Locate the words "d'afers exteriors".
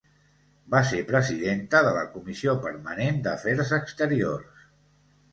3.27-4.65